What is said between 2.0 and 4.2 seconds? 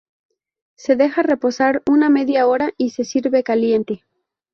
media hora y se sirve caliente.